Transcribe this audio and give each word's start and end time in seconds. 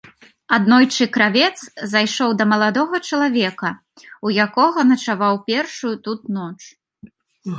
Аднойчы 0.55 1.05
кравец 1.15 1.57
зайшоў 1.91 2.29
да 2.39 2.47
маладога 2.53 3.01
чалавека, 3.11 3.69
у 4.29 4.33
якога 4.45 4.85
начаваў 4.93 5.33
першую 5.51 5.95
тут 6.09 6.19
ноч. 6.39 6.57